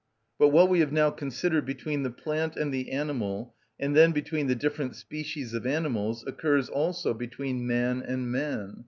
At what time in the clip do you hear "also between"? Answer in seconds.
6.69-7.67